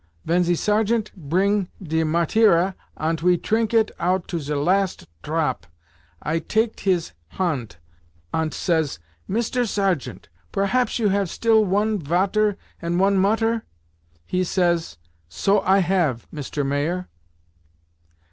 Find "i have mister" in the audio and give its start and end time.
15.59-16.63